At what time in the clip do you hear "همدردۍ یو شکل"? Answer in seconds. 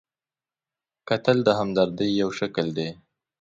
1.59-2.67